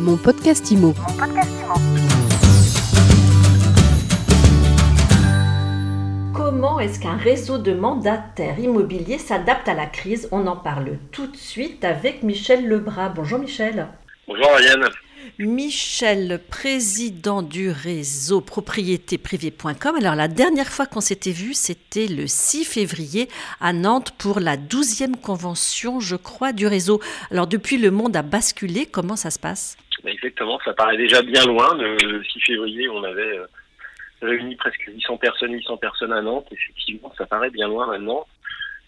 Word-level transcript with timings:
Mon 0.00 0.16
podcast 0.16 0.70
IMO. 0.70 0.94
Comment 6.32 6.80
est-ce 6.80 6.98
qu'un 6.98 7.16
réseau 7.16 7.58
de 7.58 7.74
mandataires 7.74 8.58
immobiliers 8.58 9.18
s'adapte 9.18 9.68
à 9.68 9.74
la 9.74 9.84
crise? 9.84 10.26
On 10.32 10.46
en 10.46 10.56
parle 10.56 10.96
tout 11.12 11.26
de 11.26 11.36
suite 11.36 11.84
avec 11.84 12.22
Michel 12.22 12.66
Lebras. 12.66 13.10
Bonjour 13.10 13.38
Michel. 13.38 13.88
Bonjour 14.26 14.46
Ariane. 14.46 14.88
Michel, 15.38 16.40
président 16.48 17.42
du 17.42 17.70
réseau 17.70 18.40
propriétéprivée.com. 18.40 19.96
Alors 19.96 20.14
la 20.14 20.28
dernière 20.28 20.68
fois 20.68 20.86
qu'on 20.86 21.02
s'était 21.02 21.30
vu, 21.30 21.52
c'était 21.52 22.06
le 22.06 22.26
6 22.26 22.64
février 22.64 23.28
à 23.60 23.74
Nantes 23.74 24.12
pour 24.16 24.40
la 24.40 24.56
12e 24.56 25.16
convention, 25.16 26.00
je 26.00 26.16
crois, 26.16 26.52
du 26.52 26.66
réseau. 26.66 27.00
Alors 27.30 27.46
depuis, 27.46 27.76
le 27.76 27.90
monde 27.90 28.16
a 28.16 28.22
basculé. 28.22 28.86
Comment 28.86 29.16
ça 29.16 29.30
se 29.30 29.38
passe? 29.38 29.76
Exactement, 30.04 30.58
ça 30.64 30.72
paraît 30.72 30.96
déjà 30.96 31.22
bien 31.22 31.44
loin. 31.44 31.76
Le 31.76 32.22
6 32.24 32.40
février, 32.40 32.88
on 32.88 33.02
avait 33.04 33.38
euh, 33.38 33.46
réuni 34.22 34.56
presque 34.56 34.82
800 34.86 35.16
personnes, 35.18 35.52
800 35.52 35.76
personnes 35.76 36.12
à 36.12 36.22
Nantes. 36.22 36.46
Effectivement, 36.50 37.12
ça 37.16 37.26
paraît 37.26 37.50
bien 37.50 37.68
loin 37.68 37.86
maintenant. 37.86 38.26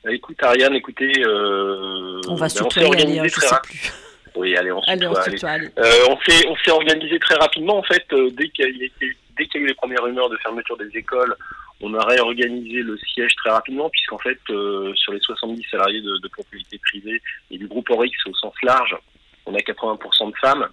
Euh, 0.06 0.10
écoute 0.10 0.42
Ariane, 0.42 0.74
écoutez... 0.74 1.12
Euh, 1.24 2.20
on 2.28 2.34
va 2.34 2.46
ben, 2.46 2.48
se 2.48 2.62
tutoyer, 2.64 3.28
je 3.28 3.40
sais 3.40 3.56
plus. 3.62 3.92
Oui, 4.34 4.56
allez, 4.56 4.72
on, 4.72 4.80
allez, 4.86 5.06
on, 5.06 5.12
euh, 5.12 6.06
on 6.08 6.18
s'est 6.20 6.46
on 6.48 6.56
s'est 6.56 6.70
organisé 6.70 7.18
très 7.18 7.34
rapidement 7.34 7.76
en 7.76 7.82
fait 7.82 8.04
euh, 8.12 8.30
dès 8.30 8.48
qu'il 8.48 8.66
y, 8.76 8.92
dès 9.36 9.46
qu'il 9.46 9.60
y 9.60 9.64
a 9.64 9.64
eu 9.64 9.66
les 9.66 9.74
premières 9.74 10.02
rumeurs 10.02 10.30
de 10.30 10.38
fermeture 10.38 10.76
des 10.78 10.88
écoles, 10.96 11.36
on 11.82 11.92
a 11.94 12.04
réorganisé 12.04 12.82
le 12.82 12.96
siège 13.12 13.34
très 13.36 13.50
rapidement 13.50 13.90
puisqu'en 13.90 14.18
fait 14.18 14.38
euh, 14.48 14.94
sur 14.94 15.12
les 15.12 15.20
70 15.20 15.62
salariés 15.70 16.00
de, 16.00 16.16
de, 16.16 16.28
propriété 16.28 16.78
privée 16.78 17.20
et 17.50 17.58
du 17.58 17.66
groupe 17.66 17.90
Orix 17.90 18.12
au 18.26 18.34
sens 18.34 18.54
large, 18.62 18.96
on 19.44 19.54
a 19.54 19.58
80% 19.58 20.30
de 20.30 20.36
femmes 20.38 20.68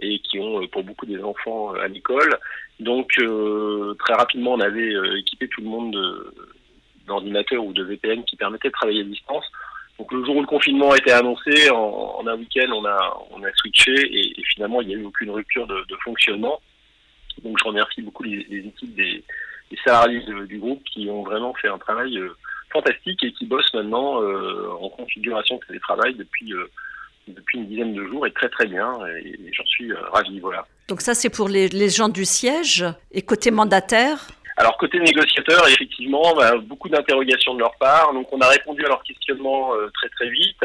et 0.00 0.18
qui 0.20 0.38
ont 0.38 0.66
pour 0.68 0.82
beaucoup 0.84 1.06
des 1.06 1.22
enfants 1.22 1.72
à 1.74 1.88
l'école. 1.88 2.38
Donc 2.78 3.08
très 3.98 4.14
rapidement 4.14 4.54
on 4.54 4.60
avait 4.60 4.94
équipé 5.18 5.48
tout 5.48 5.60
le 5.60 5.68
monde 5.68 6.32
d'ordinateurs 7.06 7.64
ou 7.64 7.72
de 7.72 7.82
VPN 7.84 8.24
qui 8.24 8.36
permettaient 8.36 8.68
de 8.68 8.72
travailler 8.72 9.00
à 9.00 9.04
distance. 9.04 9.44
Donc 10.00 10.12
le 10.12 10.24
jour 10.24 10.36
où 10.36 10.40
le 10.40 10.46
confinement 10.46 10.92
a 10.92 10.96
été 10.96 11.12
annoncé, 11.12 11.68
en, 11.70 12.26
un 12.26 12.34
week-end, 12.36 12.72
on 12.72 12.86
a, 12.86 13.18
on 13.32 13.44
a 13.44 13.52
switché 13.52 13.92
et, 13.92 14.34
finalement 14.54 14.80
il 14.80 14.88
n'y 14.88 14.94
a 14.94 14.96
eu 14.96 15.04
aucune 15.04 15.30
rupture 15.30 15.66
de, 15.66 15.84
fonctionnement. 16.02 16.58
Donc 17.44 17.58
je 17.58 17.64
remercie 17.64 18.00
beaucoup 18.00 18.22
les, 18.22 18.40
équipes 18.40 18.94
des, 18.94 19.22
salariés 19.84 20.22
du 20.48 20.58
groupe 20.58 20.82
qui 20.84 21.10
ont 21.10 21.22
vraiment 21.22 21.52
fait 21.52 21.68
un 21.68 21.76
travail 21.76 22.16
euh, 22.16 22.34
fantastique 22.72 23.22
et 23.22 23.32
qui 23.32 23.44
bossent 23.44 23.74
maintenant 23.74 24.22
euh, 24.22 24.70
en 24.80 24.88
configuration 24.88 25.60
télétravail 25.66 26.14
depuis 26.14 26.52
euh, 26.54 26.70
depuis 27.28 27.58
une 27.58 27.66
dizaine 27.66 27.94
de 27.94 28.04
jours 28.06 28.26
et 28.26 28.32
très 28.32 28.48
très 28.48 28.66
bien 28.66 28.92
et, 29.24 29.38
j'en 29.52 29.64
suis 29.66 29.92
ravi 30.12 30.40
voilà. 30.40 30.66
Donc 30.88 31.00
ça 31.00 31.14
c'est 31.14 31.30
pour 31.30 31.48
les, 31.48 31.68
les 31.68 31.88
gens 31.88 32.08
du 32.08 32.24
siège 32.24 32.84
et 33.12 33.22
côté 33.22 33.50
mandataire? 33.50 34.28
Alors 34.60 34.76
côté 34.76 34.98
négociateur, 34.98 35.66
effectivement, 35.68 36.34
bah, 36.34 36.52
beaucoup 36.58 36.90
d'interrogations 36.90 37.54
de 37.54 37.60
leur 37.60 37.74
part. 37.76 38.12
Donc 38.12 38.30
on 38.30 38.40
a 38.42 38.46
répondu 38.46 38.84
à 38.84 38.88
leurs 38.88 39.02
questionnements 39.02 39.74
euh, 39.74 39.88
très 39.94 40.10
très 40.10 40.28
vite. 40.28 40.62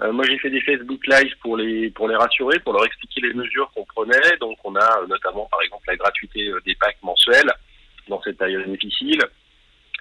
Euh, 0.00 0.12
moi 0.12 0.24
j'ai 0.28 0.38
fait 0.38 0.48
des 0.48 0.60
Facebook 0.60 1.04
Live 1.08 1.34
pour 1.42 1.56
les 1.56 1.90
pour 1.90 2.08
les 2.08 2.14
rassurer, 2.14 2.60
pour 2.60 2.72
leur 2.72 2.84
expliquer 2.86 3.20
les 3.22 3.34
mesures 3.34 3.68
qu'on 3.74 3.84
prenait. 3.84 4.36
Donc 4.40 4.58
on 4.62 4.76
a 4.76 5.00
euh, 5.00 5.08
notamment 5.08 5.48
par 5.50 5.60
exemple 5.60 5.82
la 5.88 5.96
gratuité 5.96 6.52
des 6.64 6.76
packs 6.76 7.02
mensuels 7.02 7.52
dans 8.06 8.22
cette 8.22 8.38
période 8.38 8.70
difficile. 8.70 9.20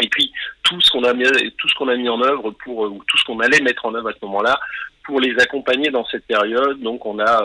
Et 0.01 0.07
puis 0.07 0.31
tout 0.61 0.79
ce 0.79 0.91
qu'on 0.91 1.03
a 1.03 1.13
mis 1.13 1.25
tout 1.57 1.67
ce 1.67 1.73
qu'on 1.73 1.87
a 1.87 1.95
mis 1.95 2.09
en 2.09 2.21
œuvre 2.21 2.51
pour 2.51 2.81
ou 2.81 3.03
tout 3.07 3.17
ce 3.17 3.25
qu'on 3.25 3.39
allait 3.39 3.61
mettre 3.61 3.87
en 3.87 3.95
œuvre 3.95 4.09
à 4.09 4.13
ce 4.13 4.23
moment-là 4.23 4.59
pour 5.03 5.19
les 5.19 5.33
accompagner 5.39 5.89
dans 5.89 6.05
cette 6.05 6.25
période. 6.25 6.79
Donc 6.81 7.05
on 7.05 7.19
a 7.19 7.43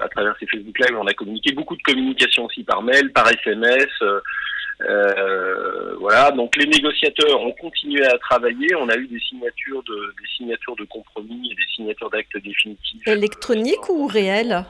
à 0.00 0.08
travers 0.08 0.34
ces 0.40 0.46
Facebook 0.46 0.78
Live, 0.80 0.98
on 0.98 1.06
a 1.06 1.14
communiqué 1.14 1.52
beaucoup 1.52 1.76
de 1.76 1.82
communication 1.82 2.46
aussi 2.46 2.64
par 2.64 2.82
mail, 2.82 3.12
par 3.12 3.28
SMS. 3.28 3.86
Euh, 4.82 5.94
voilà, 5.98 6.30
donc 6.30 6.56
les 6.56 6.66
négociateurs 6.66 7.40
ont 7.40 7.52
continué 7.52 8.04
à 8.06 8.16
travailler. 8.18 8.74
On 8.76 8.88
a 8.88 8.96
eu 8.96 9.06
des 9.06 9.20
signatures 9.20 9.82
de, 9.82 10.14
des 10.20 10.28
signatures 10.36 10.76
de 10.76 10.84
compromis 10.84 11.50
et 11.50 11.54
des 11.54 11.74
signatures 11.74 12.10
d'actes 12.10 12.36
définitifs. 12.42 13.06
Électroniques 13.06 13.88
ou 13.88 14.06
réels 14.06 14.64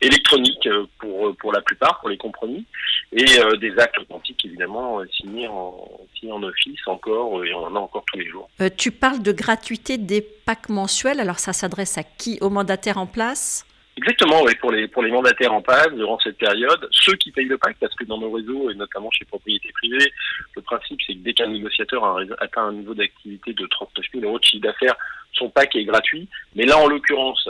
Électroniques 0.00 0.66
euh, 0.66 0.86
pour, 0.98 1.36
pour 1.36 1.52
la 1.52 1.60
plupart, 1.60 2.00
pour 2.00 2.08
les 2.08 2.16
compromis, 2.16 2.64
et 3.12 3.38
euh, 3.38 3.56
des 3.56 3.78
actes 3.78 3.98
authentiques 3.98 4.44
évidemment 4.44 5.02
signés 5.16 5.48
en, 5.48 5.88
signés 6.18 6.32
en 6.32 6.42
office 6.42 6.80
encore, 6.86 7.44
et 7.44 7.52
on 7.52 7.64
en 7.64 7.76
a 7.76 7.78
encore 7.78 8.04
tous 8.10 8.18
les 8.18 8.28
jours. 8.28 8.48
tu 8.76 8.90
parles 8.90 9.22
de 9.22 9.32
gratuité 9.32 9.98
des 9.98 10.22
packs 10.22 10.68
mensuels, 10.68 11.20
alors 11.20 11.38
ça 11.38 11.52
s'adresse 11.52 11.98
à 11.98 12.02
qui? 12.02 12.38
Aux 12.40 12.50
mandataires 12.50 12.98
en 12.98 13.06
place? 13.06 13.66
Exactement, 13.96 14.42
oui, 14.44 14.54
pour 14.60 14.70
les 14.70 14.88
pour 14.88 15.02
les 15.02 15.10
mandataires 15.10 15.52
en 15.52 15.60
passe 15.60 15.92
durant 15.92 16.18
cette 16.20 16.38
période, 16.38 16.88
ceux 16.90 17.16
qui 17.16 17.32
payent 17.32 17.44
le 17.44 17.58
pack, 17.58 17.76
parce 17.80 17.94
que 17.96 18.04
dans 18.04 18.16
nos 18.16 18.30
réseaux 18.30 18.70
et 18.70 18.74
notamment 18.74 19.10
chez 19.10 19.26
propriété 19.26 19.70
privée, 19.74 20.12
le 20.56 20.62
principe 20.62 20.98
c'est 21.06 21.14
que 21.14 21.18
dès 21.18 21.34
qu'un 21.34 21.48
négociateur 21.48 22.02
a 22.04 22.20
atteint 22.38 22.68
un 22.68 22.72
niveau 22.72 22.94
d'activité 22.94 23.52
de 23.52 23.66
39 23.66 24.06
000 24.14 24.24
euros 24.24 24.38
de 24.38 24.44
chiffre 24.44 24.62
d'affaires, 24.62 24.96
son 25.32 25.50
pack 25.50 25.76
est 25.76 25.84
gratuit. 25.84 26.28
Mais 26.54 26.64
là, 26.64 26.78
en 26.78 26.86
l'occurrence, 26.86 27.46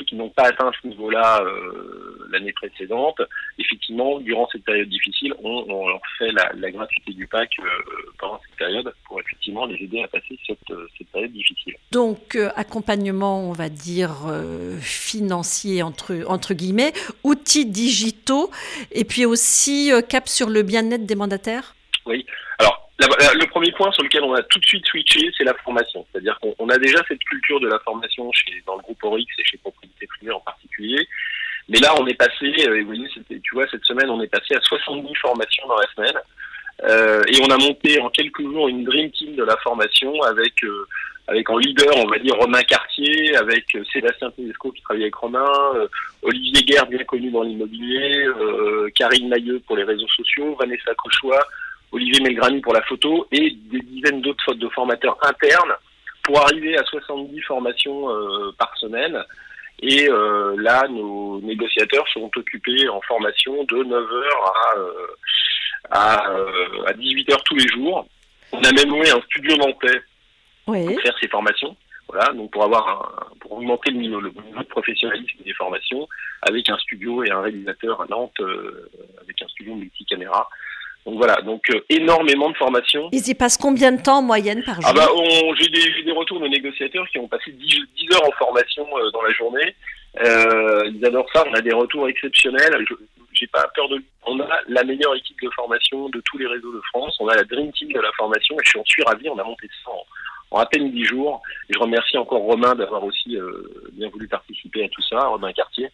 ceux 0.00 0.06
qui 0.06 0.16
n'ont 0.16 0.30
pas 0.30 0.44
atteint 0.44 0.70
ce 0.82 0.88
niveau-là 0.88 1.42
euh, 1.42 2.26
l'année 2.30 2.52
précédente, 2.52 3.20
effectivement, 3.58 4.18
durant 4.20 4.48
cette 4.50 4.64
période 4.64 4.88
difficile, 4.88 5.34
on, 5.42 5.64
on 5.68 5.88
leur 5.88 6.00
fait 6.18 6.32
la, 6.32 6.50
la, 6.54 6.70
gratuité 6.70 7.12
du 7.12 7.26
pack 7.26 7.50
euh, 7.60 7.64
pendant 8.18 8.40
cette 8.46 8.56
période 8.56 8.92
pour 9.06 9.20
effectivement 9.20 9.66
les 9.66 9.76
aider 9.76 10.02
à 10.02 10.08
passer 10.08 10.38
cette, 10.46 10.58
euh, 10.70 10.86
cette 10.96 11.08
période 11.08 11.32
difficile. 11.32 11.74
Donc, 11.92 12.36
euh, 12.36 12.50
accompagnement, 12.56 13.48
on 13.48 13.52
va 13.52 13.68
dire, 13.68 14.10
financier, 14.80 15.82
entre, 15.82 16.24
entre 16.26 16.54
guillemets, 16.54 16.92
outils 17.24 17.66
digitaux, 17.66 18.50
et 18.92 19.04
puis 19.04 19.26
aussi 19.26 19.92
cap 20.08 20.28
sur 20.28 20.48
le 20.48 20.62
bien-être 20.62 21.04
des 21.04 21.14
mandataires? 21.14 21.74
Oui. 22.06 22.24
Le 23.00 23.46
premier 23.48 23.72
point 23.72 23.90
sur 23.92 24.02
lequel 24.02 24.22
on 24.24 24.34
a 24.34 24.42
tout 24.42 24.58
de 24.58 24.64
suite 24.64 24.86
switché, 24.86 25.30
c'est 25.36 25.44
la 25.44 25.54
formation. 25.54 26.04
C'est-à-dire 26.10 26.38
qu'on 26.40 26.68
a 26.68 26.78
déjà 26.78 26.98
cette 27.08 27.22
culture 27.24 27.60
de 27.60 27.68
la 27.68 27.78
formation 27.80 28.30
chez, 28.32 28.62
dans 28.66 28.76
le 28.76 28.82
groupe 28.82 29.02
Orix 29.04 29.26
et 29.38 29.44
chez 29.44 29.56
Propriété 29.58 30.06
Privée 30.06 30.32
en 30.32 30.40
particulier. 30.40 31.08
Mais 31.68 31.78
là, 31.78 31.94
on 31.98 32.06
est 32.06 32.14
passé, 32.14 32.52
euh, 32.68 32.84
tu 33.42 33.54
vois, 33.54 33.66
cette 33.70 33.84
semaine, 33.84 34.10
on 34.10 34.20
est 34.20 34.28
passé 34.28 34.54
à 34.54 34.60
70 34.60 35.14
formations 35.16 35.66
dans 35.68 35.78
la 35.78 35.86
semaine. 35.94 36.20
Euh, 36.84 37.22
et 37.28 37.40
on 37.42 37.50
a 37.50 37.58
monté 37.58 38.00
en 38.00 38.08
quelques 38.08 38.40
jours 38.40 38.68
une 38.68 38.84
dream 38.84 39.10
team 39.10 39.36
de 39.36 39.44
la 39.44 39.56
formation 39.58 40.22
avec 40.22 40.64
euh, 40.64 40.86
avec 41.28 41.48
en 41.48 41.58
leader, 41.58 41.94
on 41.96 42.08
va 42.08 42.18
dire 42.18 42.34
Romain 42.34 42.62
Cartier, 42.62 43.36
avec 43.36 43.66
euh, 43.76 43.84
Sébastien 43.92 44.30
Tedesco 44.30 44.72
qui 44.72 44.82
travaille 44.82 45.02
avec 45.02 45.14
Romain, 45.14 45.52
euh, 45.76 45.86
Olivier 46.22 46.64
Guerre 46.64 46.86
bien 46.86 47.04
connu 47.04 47.30
dans 47.30 47.42
l'immobilier, 47.42 48.26
Karine 48.94 49.28
Mailleux 49.28 49.60
pour 49.66 49.76
les 49.76 49.84
réseaux 49.84 50.08
sociaux, 50.08 50.56
Vanessa 50.58 50.92
Cochois, 50.94 51.46
Olivier 51.92 52.20
Melgrani 52.20 52.60
pour 52.60 52.72
la 52.72 52.82
photo 52.82 53.26
et 53.32 53.50
des 53.50 53.80
dizaines 53.80 54.20
d'autres 54.20 54.54
de 54.54 54.68
formateurs 54.68 55.16
internes 55.22 55.74
pour 56.22 56.40
arriver 56.40 56.76
à 56.78 56.84
70 56.84 57.40
formations 57.42 58.06
par 58.58 58.76
semaine. 58.76 59.22
Et 59.82 60.08
euh, 60.08 60.56
là, 60.58 60.86
nos 60.88 61.40
négociateurs 61.40 62.06
sont 62.08 62.30
occupés 62.36 62.88
en 62.88 63.00
formation 63.02 63.64
de 63.64 63.76
9h 63.76 64.24
à, 64.44 64.78
euh, 64.78 65.06
à, 65.90 66.30
euh, 66.30 66.84
à 66.86 66.92
18h 66.92 67.42
tous 67.44 67.56
les 67.56 67.68
jours. 67.68 68.06
On 68.52 68.58
a 68.58 68.72
même 68.72 68.90
loué 68.90 69.10
un 69.10 69.20
studio 69.22 69.56
nantais 69.56 70.02
oui. 70.66 70.84
pour 70.86 71.00
faire 71.00 71.16
ces 71.18 71.28
formations. 71.28 71.74
Voilà, 72.08 72.32
donc 72.32 72.50
pour 72.50 72.64
avoir 72.64 72.88
un, 72.88 73.38
pour 73.38 73.52
augmenter 73.52 73.92
le 73.92 73.98
niveau, 73.98 74.20
le 74.20 74.30
niveau 74.30 74.58
de 74.58 74.64
professionnalisme 74.64 75.44
des 75.44 75.54
formations, 75.54 76.06
avec 76.42 76.68
un 76.68 76.76
studio 76.78 77.22
et 77.24 77.30
un 77.30 77.40
réalisateur 77.40 78.02
à 78.02 78.06
Nantes, 78.06 78.40
euh, 78.40 78.90
avec 79.22 79.40
un 79.40 79.48
studio 79.48 79.76
multicaméra. 79.76 80.48
Donc 81.06 81.16
voilà, 81.16 81.40
donc 81.40 81.62
euh, 81.70 81.80
énormément 81.88 82.50
de 82.50 82.56
formations. 82.56 83.08
Ils 83.12 83.28
y 83.28 83.34
passent 83.34 83.56
combien 83.56 83.92
de 83.92 84.02
temps 84.02 84.18
en 84.18 84.22
moyenne 84.22 84.62
par 84.62 84.74
jour 84.76 84.84
Ah 84.86 84.92
bah, 84.92 85.08
j'ai 85.58 85.68
des, 85.68 86.02
des, 86.02 86.12
retours 86.12 86.40
de 86.40 86.48
négociateurs 86.48 87.08
qui 87.08 87.18
ont 87.18 87.28
passé 87.28 87.52
10, 87.52 87.66
10 87.96 88.14
heures 88.14 88.28
en 88.28 88.32
formation 88.32 88.86
euh, 88.98 89.10
dans 89.10 89.22
la 89.22 89.32
journée. 89.32 89.74
Euh, 90.22 90.90
ils 90.92 91.04
adorent 91.04 91.30
ça. 91.32 91.44
On 91.48 91.54
a 91.54 91.60
des 91.62 91.72
retours 91.72 92.08
exceptionnels. 92.08 92.84
J'ai 93.32 93.46
pas 93.46 93.66
peur 93.74 93.88
de. 93.88 94.02
On 94.26 94.38
a 94.40 94.48
la 94.68 94.84
meilleure 94.84 95.14
équipe 95.14 95.40
de 95.42 95.50
formation 95.50 96.08
de 96.10 96.20
tous 96.24 96.36
les 96.36 96.46
réseaux 96.46 96.72
de 96.72 96.80
France. 96.92 97.16
On 97.20 97.28
a 97.28 97.34
la 97.34 97.44
dream 97.44 97.72
team 97.72 97.90
de 97.92 98.00
la 98.00 98.12
formation 98.12 98.54
et 98.56 98.64
je 98.64 98.78
suis 98.84 99.02
ravi. 99.02 99.28
On 99.30 99.38
a 99.38 99.44
monté 99.44 99.68
ça 99.82 99.90
en, 99.90 100.56
en 100.56 100.60
à 100.60 100.66
peine 100.66 100.90
10 100.90 101.04
jours. 101.04 101.40
Et 101.68 101.74
je 101.74 101.78
remercie 101.78 102.18
encore 102.18 102.42
Romain 102.42 102.74
d'avoir 102.74 103.04
aussi 103.04 103.36
euh, 103.36 103.90
bien 103.92 104.08
voulu 104.10 104.28
participer 104.28 104.84
à 104.84 104.88
tout 104.88 105.02
ça, 105.02 105.20
Romain 105.28 105.52
Cartier. 105.52 105.88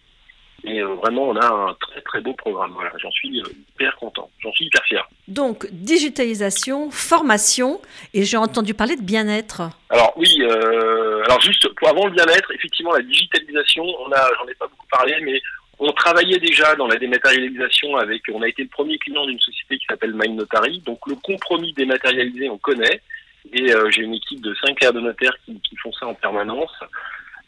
Et 0.65 0.81
euh, 0.81 0.95
vraiment, 0.95 1.29
on 1.29 1.37
a 1.37 1.47
un 1.47 1.75
très 1.75 2.01
très 2.03 2.21
beau 2.21 2.33
programme. 2.33 2.73
Voilà, 2.75 2.93
j'en 2.99 3.11
suis 3.11 3.41
euh, 3.41 3.45
hyper 3.75 3.97
content, 3.97 4.29
j'en 4.41 4.53
suis 4.53 4.67
hyper 4.67 4.85
fier. 4.85 5.09
Donc, 5.29 5.67
digitalisation, 5.71 6.91
formation, 6.91 7.81
et 8.15 8.25
j'ai 8.25 8.37
entendu 8.37 8.75
parler 8.75 8.97
de 8.97 9.03
bien-être. 9.03 9.63
Alors 9.91 10.13
oui, 10.17 10.39
euh, 10.41 11.23
alors 11.25 11.41
juste 11.41 11.69
pour 11.75 11.89
avant 11.89 12.07
le 12.07 12.13
bien-être, 12.13 12.51
effectivement, 12.53 12.93
la 12.93 13.03
digitalisation, 13.03 13.85
on 13.85 14.11
a, 14.13 14.29
j'en 14.39 14.49
ai 14.49 14.55
pas 14.55 14.67
beaucoup 14.67 14.87
parlé, 14.91 15.15
mais 15.23 15.41
on 15.79 15.93
travaillait 15.93 16.39
déjà 16.39 16.75
dans 16.75 16.87
la 16.87 16.97
dématérialisation 16.97 17.97
avec, 17.97 18.23
on 18.33 18.43
a 18.43 18.49
été 18.49 18.63
le 18.63 18.69
premier 18.69 18.99
client 18.99 19.27
d'une 19.27 19.41
société 19.41 19.79
qui 19.79 19.85
s'appelle 19.87 20.15
Mind 20.15 20.37
Notary. 20.37 20.83
Donc 20.87 20.99
le 21.07 21.17
compromis 21.17 21.73
dématérialisé, 21.75 22.49
on 22.49 22.59
connaît. 22.59 23.03
Et 23.53 23.73
euh, 23.73 23.91
j'ai 23.91 24.03
une 24.03 24.15
équipe 24.15 24.41
de 24.41 24.55
cinq 24.65 24.77
clercs 24.77 24.95
de 24.95 25.01
notaires 25.01 25.37
qui, 25.45 25.61
qui, 25.61 25.77
font 25.77 25.93
ça 25.93 26.07
en 26.07 26.15
permanence. 26.15 26.73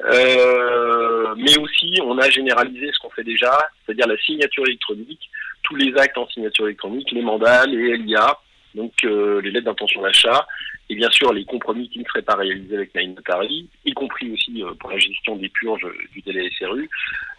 Euh, 0.05 1.35
mais 1.37 1.57
aussi, 1.59 1.99
on 2.03 2.19
a 2.19 2.31
généralisé 2.31 2.91
ce 2.93 2.99
qu'on 3.01 3.11
fait 3.11 3.25
déjà, 3.25 3.59
c'est-à-dire 3.85 4.07
la 4.07 4.17
signature 4.19 4.65
électronique, 4.67 5.31
tous 5.63 5.75
les 5.75 5.97
actes 5.97 6.19
en 6.19 6.29
signature 6.29 6.67
électronique, 6.67 7.11
les 7.13 7.23
mandats, 7.23 7.67
les 7.67 7.97
LIA, 7.97 8.39
donc 8.75 8.93
euh, 9.05 9.41
les 9.43 9.51
lettres 9.51 9.67
d'intention 9.67 10.03
d'achat, 10.03 10.47
et 10.91 10.95
bien 10.95 11.11
sûr 11.11 11.33
les 11.33 11.45
compromis 11.45 11.89
qui 11.91 11.99
ne 11.99 12.05
seraient 12.05 12.23
pas 12.23 12.37
réalisés 12.37 12.77
avec 12.77 12.95
My 12.95 13.09
Notary, 13.09 13.69
y 13.85 13.93
compris 13.93 14.33
aussi 14.33 14.63
euh, 14.63 14.73
pour 14.79 14.91
la 14.91 14.99
gestion 14.99 15.37
des 15.37 15.49
purges 15.49 15.87
du 16.13 16.21
délai 16.23 16.49
SRU. 16.59 16.89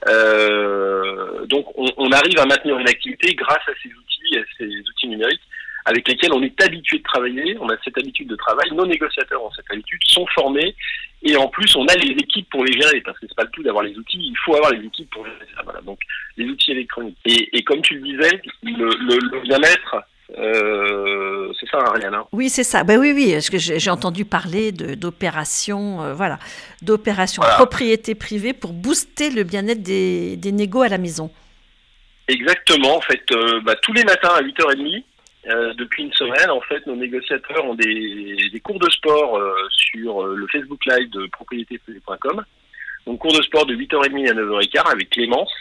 Euh, 0.08 1.46
donc 1.46 1.66
on, 1.78 1.88
on, 1.98 2.12
arrive 2.12 2.40
à 2.40 2.46
maintenir 2.46 2.78
une 2.78 2.90
activité 2.90 3.34
grâce 3.36 3.68
à 3.68 3.72
ces 3.82 3.90
outils, 3.90 4.38
à 4.38 4.44
ces 4.58 4.68
outils 4.68 5.08
numériques 5.08 5.42
avec 5.86 6.08
lesquels 6.08 6.34
on 6.34 6.44
est 6.44 6.62
habitué 6.62 7.00
de 7.00 7.04
travailler, 7.04 7.58
on 7.60 7.70
a 7.70 7.76
cette 7.84 7.98
habitude 7.98 8.28
de 8.28 8.36
travail, 8.36 8.70
nos 8.74 8.86
négociateurs 8.86 9.44
ont 9.44 9.52
cette 9.52 9.72
habitude, 9.72 10.00
sont 10.06 10.26
formés, 10.36 10.76
et 11.24 11.36
en 11.36 11.48
plus 11.48 11.75
on 11.75 11.86
a 11.88 11.95
les 11.95 12.12
équipes 12.12 12.50
pour 12.50 12.63
les 12.63 12.74
gérer, 12.74 13.01
parce 13.01 13.18
que 13.19 13.25
c'est 13.27 13.36
pas 13.36 13.44
le 13.44 13.50
tout 13.51 13.63
d'avoir 13.63 13.83
les 13.83 13.98
outils, 13.98 14.18
il 14.18 14.38
faut 14.45 14.56
avoir 14.56 14.71
les 14.71 14.86
équipes 14.86 15.10
pour 15.10 15.25
gérer 15.25 15.48
ça. 15.56 15.62
Voilà, 15.63 15.81
donc 15.81 16.00
les 16.38 16.45
outils 16.45 16.71
électroniques. 16.71 17.18
Et, 17.25 17.57
et 17.57 17.63
comme 17.63 17.81
tu 17.81 17.95
le 17.95 18.01
disais, 18.01 18.42
le, 18.63 18.89
le, 18.89 19.18
le 19.31 19.42
bien-être, 19.42 20.04
euh, 20.38 21.51
c'est 21.60 21.68
ça, 21.69 21.80
Ariane. 21.80 22.13
Hein? 22.13 22.25
Oui, 22.31 22.50
c'est 22.50 22.63
ça. 22.63 22.83
Ben 22.83 23.00
oui, 23.00 23.12
oui, 23.13 23.33
parce 23.33 23.50
que 23.50 23.57
j'ai 23.57 23.89
entendu 23.89 24.25
parler 24.25 24.71
d'opérations, 24.71 26.04
euh, 26.04 26.13
voilà, 26.13 26.39
d'opérations 26.81 27.42
voilà. 27.42 27.57
propriété 27.57 28.16
privée 28.16 28.54
pour 28.54 28.74
booster 28.74 29.30
le 29.31 29.44
bien-être 29.44 29.81
des, 29.81 30.38
des 30.38 30.51
négos 30.51 30.81
à 30.81 30.89
la 30.89 30.98
maison. 30.98 31.31
Exactement. 32.27 32.98
En 32.98 33.01
fait, 33.01 33.24
euh, 33.31 33.60
bah, 33.62 33.75
tous 33.81 33.94
les 33.94 34.04
matins 34.04 34.30
à 34.36 34.42
8h30, 34.42 35.04
euh, 35.48 35.74
depuis 35.76 36.04
une 36.04 36.14
semaine, 36.14 36.50
en 36.50 36.62
fait, 36.62 36.86
nos 36.86 36.96
négociateurs 36.96 37.66
ont 37.66 37.76
des, 37.76 38.50
des 38.52 38.60
cours 38.60 38.80
de 38.80 38.90
sport 38.90 39.38
euh, 39.38 39.54
sur 39.72 40.26
le 40.26 40.48
Facebook 40.48 40.86
Live 40.86 41.10
de 41.12 41.28
propriétéprivée.com. 41.28 42.44
Donc, 43.06 43.20
cours 43.20 43.34
de 43.34 43.42
sport 43.42 43.66
de 43.66 43.76
8h30 43.76 44.30
à 44.30 44.34
9h15 44.34 44.92
avec 44.92 45.10
Clémence 45.12 45.52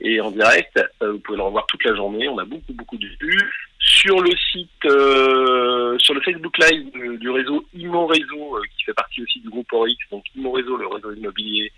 et 0.00 0.20
en 0.20 0.30
direct. 0.30 0.80
vous 1.00 1.18
pouvez 1.18 1.36
le 1.36 1.44
revoir 1.44 1.66
toute 1.66 1.84
la 1.84 1.94
journée. 1.94 2.28
On 2.28 2.38
a 2.38 2.44
beaucoup, 2.44 2.72
beaucoup 2.72 2.96
de 2.96 3.08
vues 3.20 3.50
sur 3.80 4.20
le 4.20 4.30
site, 4.52 4.84
euh, 4.86 5.98
sur 5.98 6.14
le 6.14 6.20
Facebook 6.20 6.56
Live 6.58 7.18
du, 7.18 7.30
réseau 7.30 7.64
Immo 7.74 8.06
Réseau, 8.06 8.56
euh, 8.56 8.62
qui 8.76 8.84
fait 8.84 8.94
partie 8.94 9.22
aussi 9.22 9.40
du 9.40 9.48
groupe 9.48 9.72
Orix, 9.72 9.96
donc 10.10 10.24
Immo 10.36 10.52
Réseau, 10.52 10.76
le 10.76 10.86
réseau 10.86 11.12
immobilier. 11.12 11.72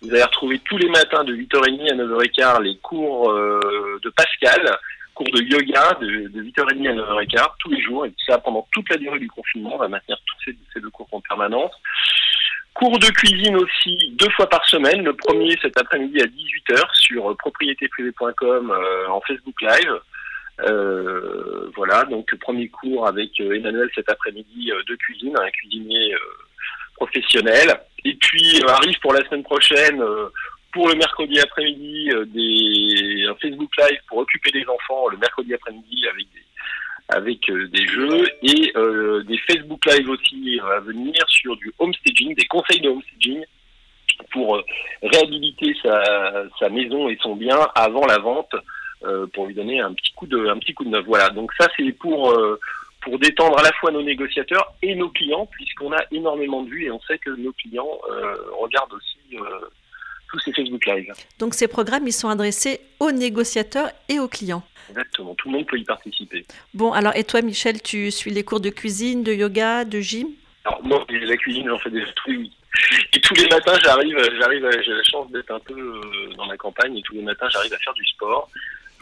Vous 0.00 0.10
allez 0.10 0.22
retrouver 0.22 0.60
tous 0.60 0.76
les 0.78 0.88
matins 0.88 1.24
de 1.24 1.34
8h30 1.34 1.92
à 1.92 1.96
9h15 1.96 2.62
les 2.62 2.76
cours 2.78 3.30
euh, 3.30 4.00
de 4.02 4.10
Pascal, 4.10 4.78
cours 5.18 5.30
de 5.32 5.42
yoga 5.42 5.98
de, 6.00 6.28
de 6.28 6.42
8h30 6.42 6.88
à 6.88 6.94
9h15 6.94 7.48
tous 7.58 7.70
les 7.70 7.82
jours, 7.82 8.06
et 8.06 8.14
ça 8.24 8.38
pendant 8.38 8.66
toute 8.72 8.88
la 8.88 8.96
durée 8.96 9.18
du 9.18 9.28
confinement. 9.28 9.74
On 9.74 9.78
va 9.78 9.88
maintenir 9.88 10.16
tous 10.24 10.52
ces, 10.72 10.80
deux 10.80 10.90
cours 10.90 11.08
en 11.10 11.20
permanence. 11.20 11.72
Cours 12.74 13.00
de 13.00 13.08
cuisine 13.08 13.56
aussi 13.56 14.14
deux 14.14 14.30
fois 14.30 14.48
par 14.48 14.64
semaine. 14.68 15.02
Le 15.02 15.12
premier 15.12 15.56
cet 15.60 15.76
après-midi 15.76 16.20
à 16.20 16.26
18h 16.26 16.94
sur 16.94 17.36
propriétéprivée.com 17.36 18.72
en 19.08 19.20
Facebook 19.22 19.60
Live. 19.60 20.00
Euh, 20.66 21.70
voilà, 21.76 22.04
donc 22.04 22.34
premier 22.40 22.68
cours 22.68 23.06
avec 23.06 23.40
euh, 23.40 23.54
Emmanuel 23.54 23.88
cet 23.94 24.10
après-midi 24.10 24.72
euh, 24.72 24.82
de 24.88 24.96
cuisine, 24.96 25.36
un 25.36 25.50
cuisinier 25.50 26.14
euh, 26.14 26.18
professionnel. 26.96 27.80
Et 28.04 28.14
puis 28.14 28.60
arrive 28.66 28.98
pour 29.00 29.12
la 29.12 29.24
semaine 29.26 29.44
prochaine, 29.44 30.02
pour 30.72 30.88
le 30.88 30.94
mercredi 30.94 31.38
après-midi, 31.40 32.10
des 32.26 33.26
un 33.28 33.34
Facebook 33.36 33.70
Live 33.78 34.00
pour 34.08 34.18
occuper 34.18 34.50
des 34.50 34.66
enfants 34.66 35.08
le 35.08 35.16
mercredi 35.16 35.54
après-midi 35.54 36.06
avec 36.08 36.26
des 36.32 36.42
avec 37.10 37.70
des 37.70 37.86
jeux 37.86 38.28
et 38.42 38.72
des 39.24 39.38
Facebook 39.38 39.84
Live 39.86 40.08
aussi 40.10 40.60
à 40.62 40.80
venir 40.80 41.24
sur 41.28 41.56
du 41.56 41.72
homestaging, 41.78 42.34
des 42.34 42.46
conseils 42.46 42.80
de 42.80 42.90
homestaging 42.90 43.44
pour 44.30 44.62
réhabiliter 45.02 45.74
sa, 45.82 46.44
sa 46.58 46.68
maison 46.68 47.08
et 47.08 47.18
son 47.22 47.34
bien 47.34 47.58
avant 47.74 48.06
la 48.06 48.18
vente 48.18 48.54
euh, 49.04 49.28
pour 49.28 49.46
lui 49.46 49.54
donner 49.54 49.80
un 49.80 49.92
petit 49.92 50.12
coup 50.12 50.26
de 50.26 50.48
un 50.48 50.58
petit 50.58 50.74
coup 50.74 50.84
de 50.84 50.90
neuf. 50.90 51.04
Voilà. 51.06 51.30
Donc 51.30 51.52
ça 51.58 51.68
c'est 51.76 51.92
pour 51.92 52.32
euh, 52.32 52.58
pour 53.00 53.16
détendre 53.20 53.56
à 53.56 53.62
la 53.62 53.72
fois 53.74 53.92
nos 53.92 54.02
négociateurs 54.02 54.74
et 54.82 54.96
nos 54.96 55.08
clients, 55.10 55.46
puisqu'on 55.46 55.92
a 55.92 56.02
énormément 56.10 56.62
de 56.62 56.70
vues 56.70 56.86
et 56.86 56.90
on 56.90 57.00
sait 57.02 57.18
que 57.18 57.30
nos 57.30 57.52
clients 57.52 58.00
euh, 58.10 58.34
regardent 58.60 58.94
aussi 58.94 59.36
tous 60.28 60.38
ces 60.40 60.52
Facebook 60.52 60.84
Live. 60.86 61.12
Donc 61.38 61.54
ces 61.54 61.68
programmes, 61.68 62.06
ils 62.06 62.12
sont 62.12 62.28
adressés 62.28 62.80
aux 63.00 63.12
négociateurs 63.12 63.90
et 64.08 64.18
aux 64.18 64.28
clients. 64.28 64.62
Exactement, 64.90 65.34
tout 65.34 65.48
le 65.50 65.58
monde 65.58 65.66
peut 65.66 65.78
y 65.78 65.84
participer. 65.84 66.44
Bon, 66.74 66.92
alors 66.92 67.14
et 67.14 67.24
toi 67.24 67.42
Michel, 67.42 67.82
tu 67.82 68.10
suis 68.10 68.30
les 68.30 68.44
cours 68.44 68.60
de 68.60 68.70
cuisine, 68.70 69.22
de 69.22 69.32
yoga, 69.32 69.84
de 69.84 70.00
gym? 70.00 70.28
Alors 70.64 70.82
moi, 70.84 71.06
la 71.08 71.36
cuisine, 71.36 71.66
j'en 71.68 71.78
fais 71.78 71.90
déjà 71.90 72.10
tous 72.12 72.30
les 72.30 72.50
Et 73.12 73.20
tous 73.20 73.34
les 73.34 73.48
matins, 73.48 73.74
j'arrive, 73.82 74.16
j'arrive, 74.38 74.68
j'ai 74.84 74.92
la 74.92 75.02
chance 75.02 75.30
d'être 75.30 75.50
un 75.50 75.60
peu 75.60 76.00
dans 76.36 76.46
la 76.46 76.56
campagne 76.56 76.96
et 76.96 77.02
tous 77.02 77.14
les 77.14 77.22
matins, 77.22 77.48
j'arrive 77.50 77.72
à 77.72 77.78
faire 77.78 77.94
du 77.94 78.04
sport 78.06 78.48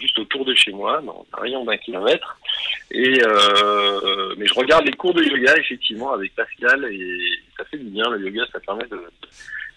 juste 0.01 0.19
autour 0.19 0.45
de 0.45 0.55
chez 0.55 0.73
moi, 0.73 1.01
dans 1.03 1.27
un 1.33 1.41
rayon 1.41 1.65
d'un 1.65 1.77
kilomètre. 1.77 2.39
Et 2.91 3.21
euh, 3.23 4.35
mais 4.37 4.47
je 4.47 4.55
regarde 4.55 4.85
les 4.87 4.93
cours 4.93 5.15
de 5.15 5.23
yoga 5.23 5.57
effectivement 5.57 6.13
avec 6.13 6.35
Pascal 6.35 6.85
et 6.93 7.31
ça 7.57 7.65
fait 7.65 7.79
du 7.79 7.91
bien 7.91 8.09
le 8.11 8.21
yoga, 8.27 8.45
ça 8.53 8.61
permet 8.61 8.85
de 8.85 9.01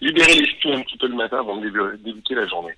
libérer 0.00 0.34
l'esprit 0.34 0.72
un 0.72 0.80
petit 0.82 0.96
peu 0.96 1.08
le 1.08 1.14
matin 1.14 1.40
avant 1.40 1.56
de 1.56 1.68
débuter 2.02 2.34
la 2.34 2.46
journée. 2.46 2.72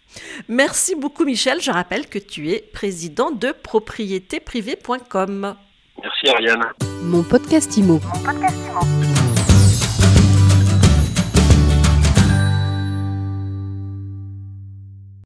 Merci 0.49 0.97
beaucoup 0.97 1.25
Michel. 1.25 1.61
Je 1.61 1.71
rappelle 1.71 2.09
que 2.09 2.19
tu 2.19 2.51
es 2.51 2.65
président 2.73 3.31
de 3.31 3.53
propriétéprivée.com. 3.53 5.55
Merci 6.03 6.29
Ariane. 6.29 6.65
Mon 7.03 7.23
podcast 7.23 7.77
Imo. 7.77 8.01
Mon 8.03 8.23
podcast 8.25 8.57
Imo. 8.71 9.12